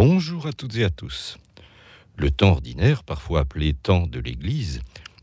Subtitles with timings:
[0.00, 1.38] Bonjour à toutes et à tous.
[2.14, 4.80] Le temps ordinaire, parfois appelé temps de l'Église,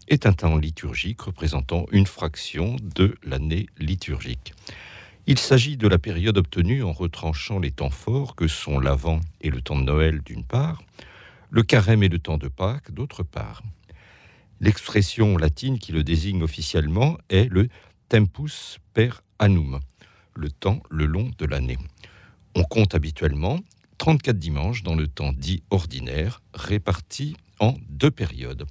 [0.10, 4.54] est un temps liturgique représentant une fraction de l'année liturgique.
[5.28, 9.50] Il s'agit de la période obtenue en retranchant les temps forts que sont l'Avent et
[9.50, 10.84] le temps de Noël d'une part,
[11.52, 13.64] le carême et le temps de Pâques d'autre part.
[14.60, 17.70] L'expression latine qui le désigne officiellement est le
[18.10, 19.80] tempus per annum,
[20.34, 21.78] le temps le long de l'année.
[22.58, 23.62] On compte habituellement
[23.98, 28.66] 34 dimanches dans le temps dit ordinaire, répartis en deux périodes.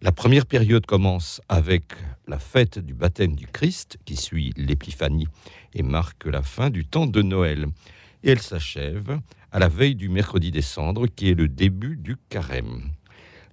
[0.00, 1.84] La première période commence avec
[2.26, 5.28] la fête du baptême du Christ, qui suit l'épiphanie
[5.74, 7.66] et marque la fin du temps de Noël.
[8.24, 9.20] Et elle s'achève
[9.52, 12.90] à la veille du mercredi décembre, qui est le début du carême.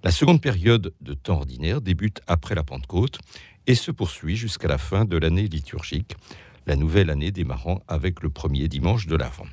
[0.02, 3.18] La seconde période de temps ordinaire débute après la Pentecôte
[3.66, 6.16] et se poursuit jusqu'à la fin de l'année liturgique,
[6.66, 9.46] la nouvelle année démarrant avec le premier dimanche de l'Avent.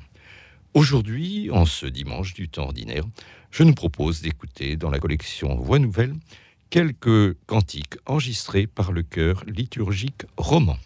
[0.78, 3.02] Aujourd'hui, en ce dimanche du temps ordinaire,
[3.50, 6.14] je nous propose d'écouter dans la collection Voix Nouvelles
[6.70, 10.76] quelques cantiques enregistrés par le chœur liturgique roman.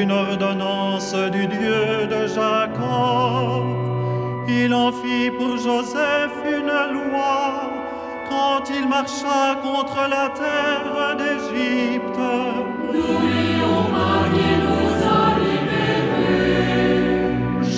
[0.00, 3.64] Une ordonnance du Dieu de Jacob.
[4.48, 7.70] Il en fit pour Joseph une loi
[8.30, 12.20] quand il marcha contre la terre d'Égypte.
[12.92, 13.48] Nous.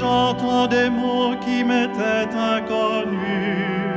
[0.00, 3.90] J'entends des mots qui m'étaient inconnus.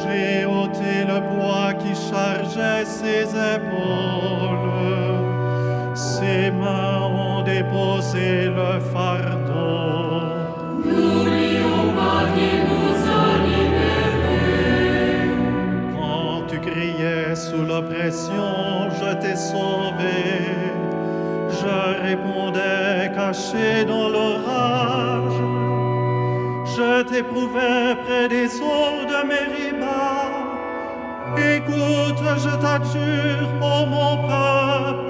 [0.00, 3.22] J'ai ôté le poids qui chargeait ses
[3.54, 4.62] épaules.
[5.94, 6.91] Ses mains
[7.62, 10.22] déposé le fardeau.
[10.84, 15.30] N'oublions pas qu'il nous a libérés.
[15.96, 20.18] Quand tu criais sous l'oppression, je t'ai sauvé.
[21.60, 21.76] Je
[22.08, 25.40] répondais caché dans l'orage.
[26.74, 30.02] Je t'éprouvais près des eaux de Mériba.
[31.54, 35.01] Écoute, je t'adjure, ô mon peuple.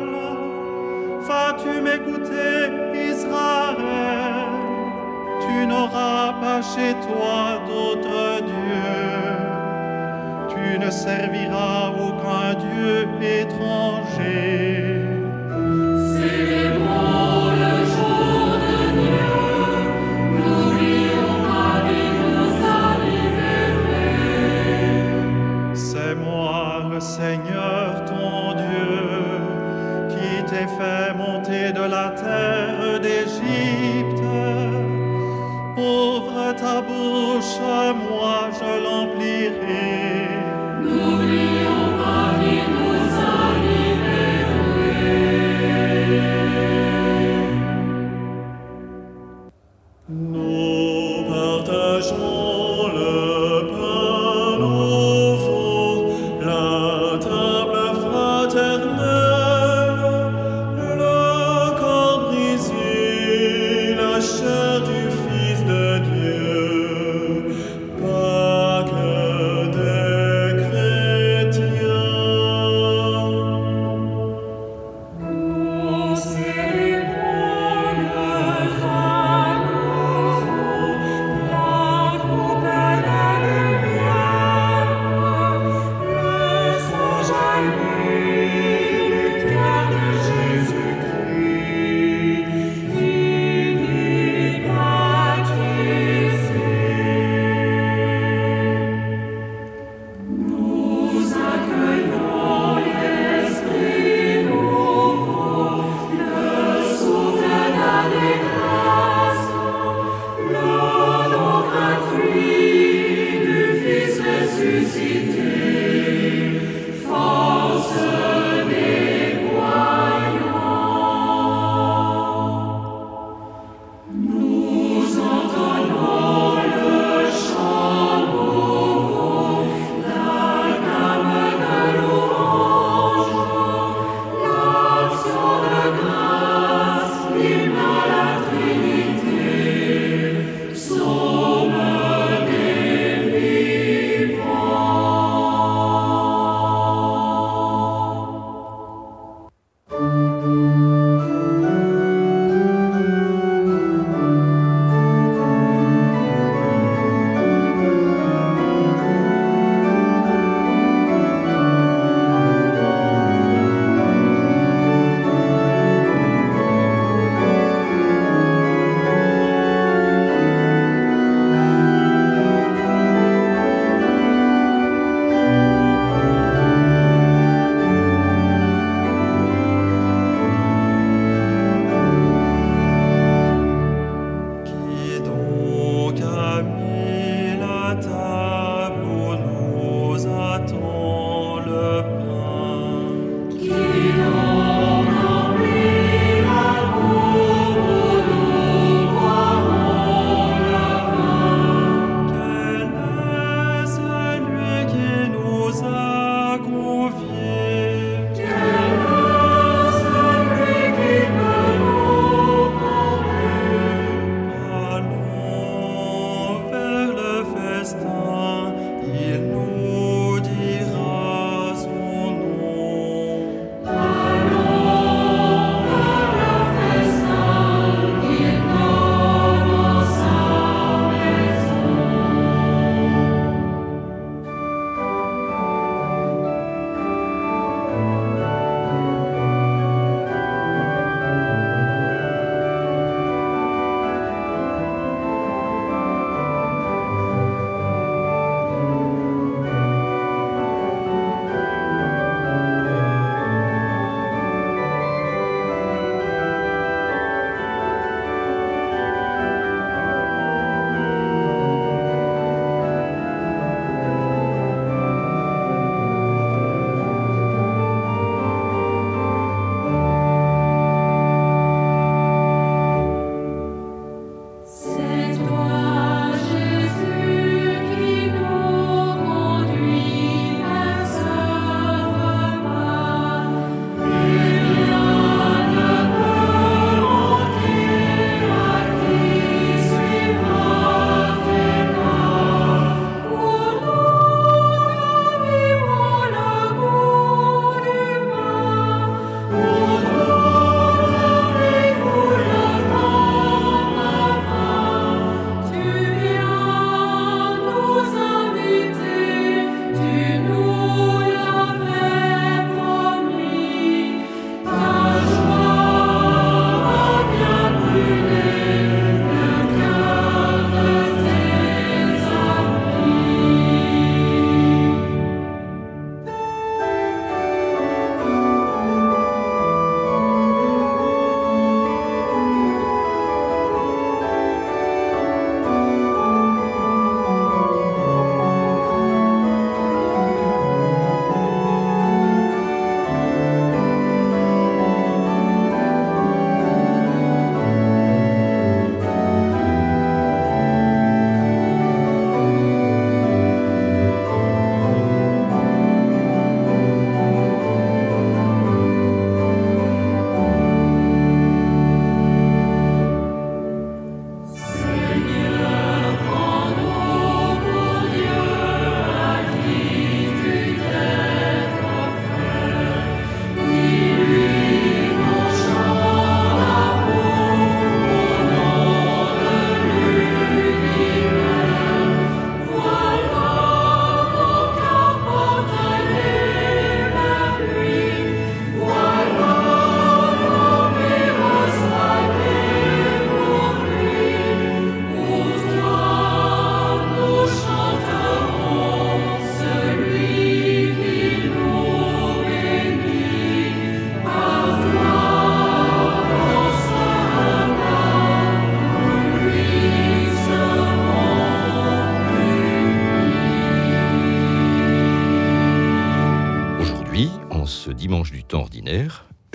[1.52, 2.70] Vas-tu m'écouter,
[3.10, 3.76] Israël?
[5.42, 8.88] Tu n'auras pas chez toi d'autre Dieu.
[10.48, 14.81] Tu ne serviras aucun Dieu étranger.
[36.80, 37.58] Bouche,
[38.08, 39.92] moi je l'emplirai.
[40.82, 43.01] N'oublions pas qu'il nous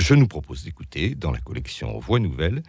[0.08, 2.64] je nous propose d'écouter, dans la collection Voix Nouvelle,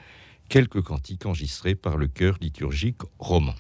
[0.49, 3.55] quelques cantiques enregistrés par le chœur liturgique roman.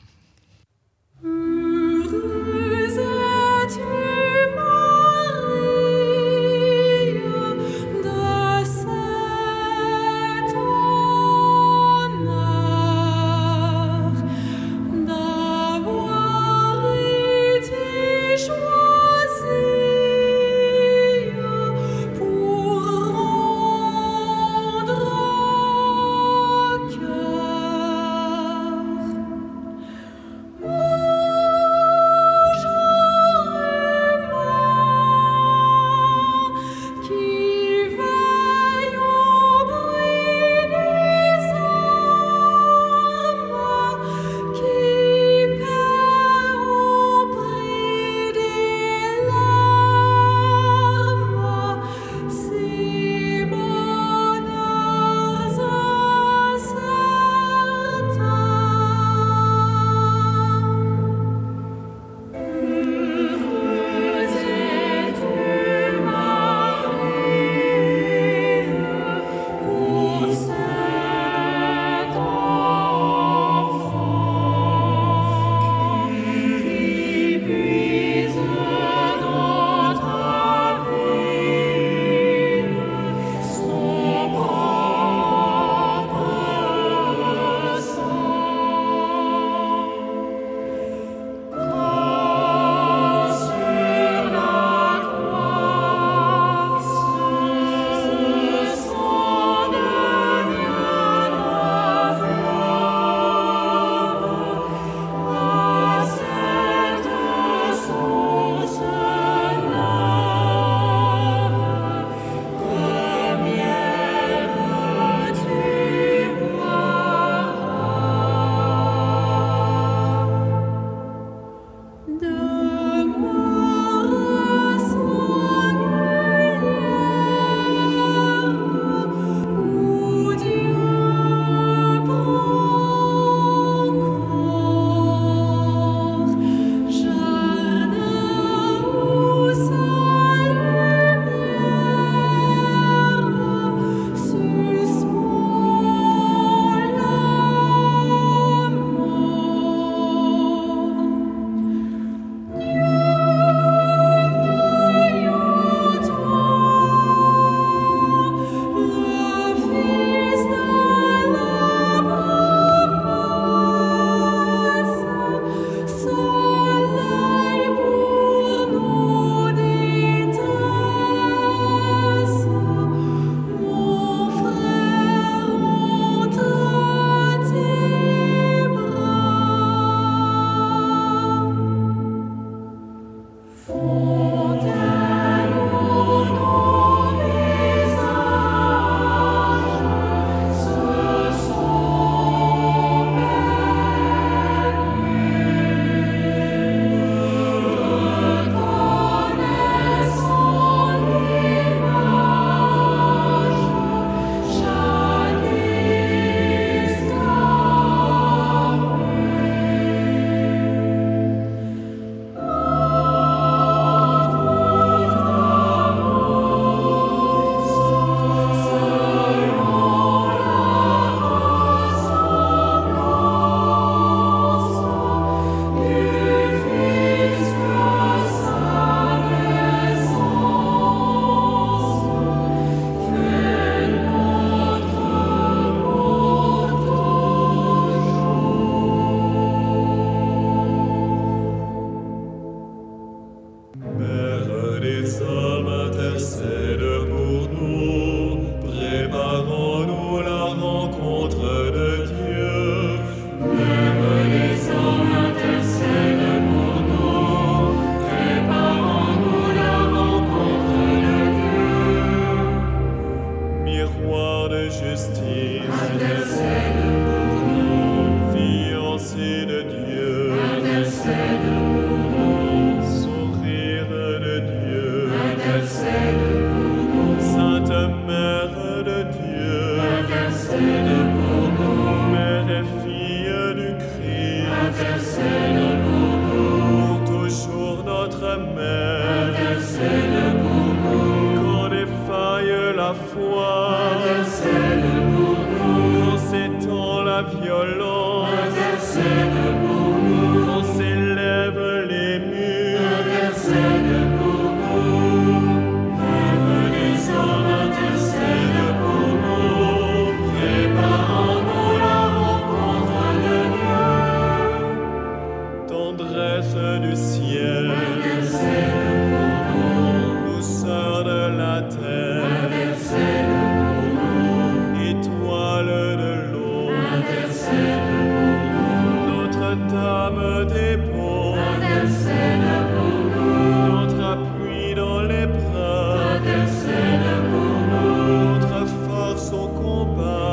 [339.54, 340.27] Combat.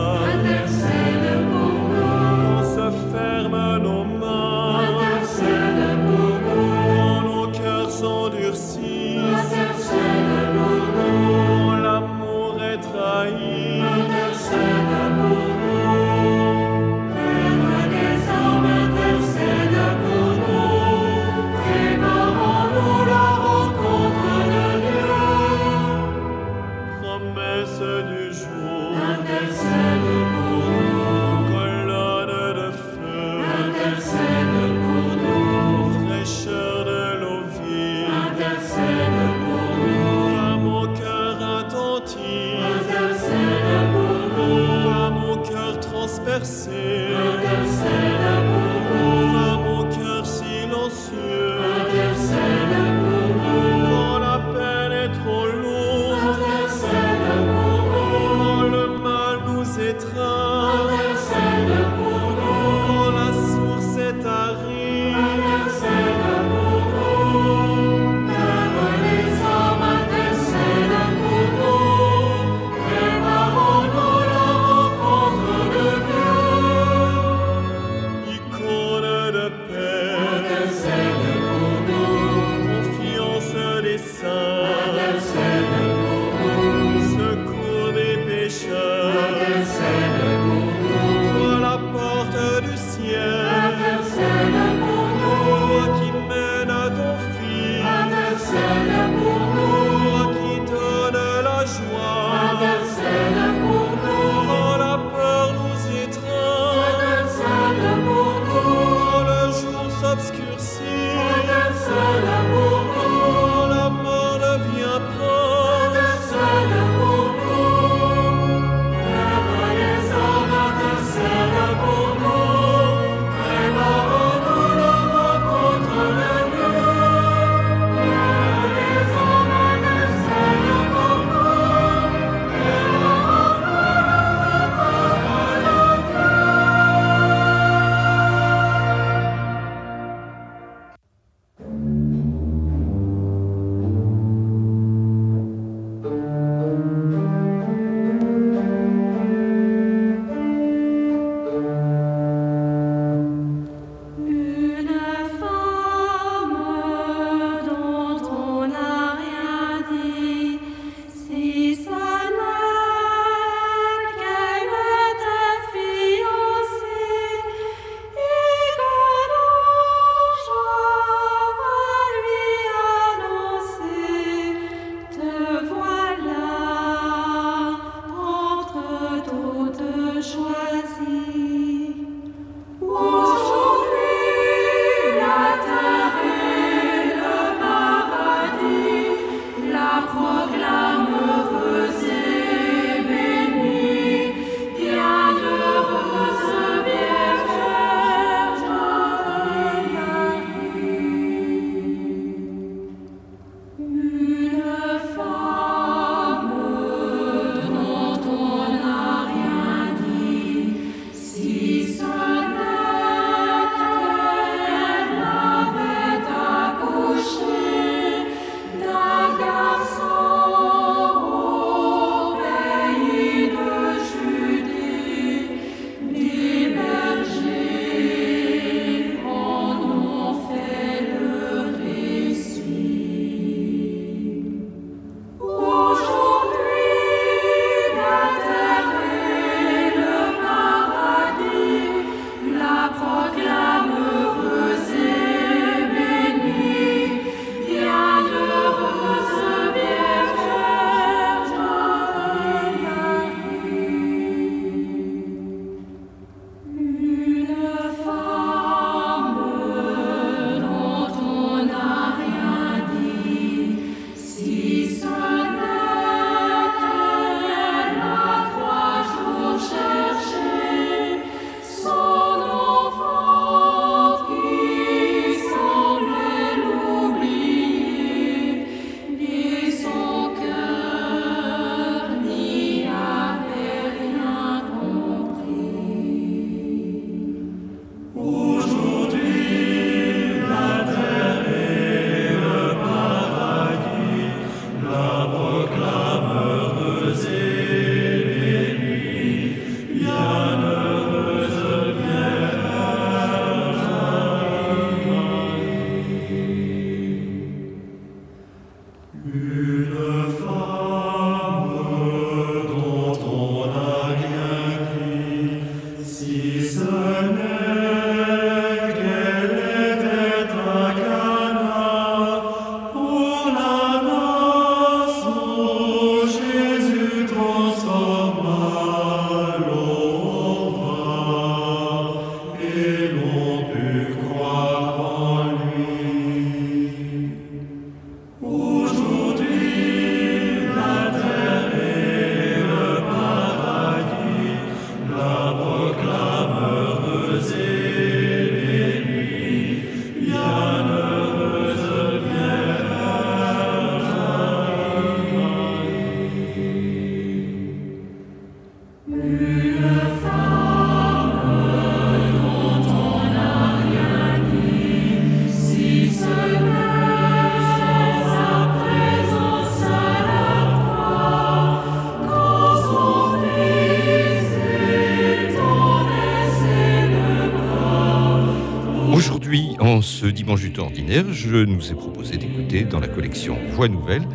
[380.76, 384.28] Dimanche du temps ordinaire, je nous ai proposé d'écouter dans la collection Voix Nouvelle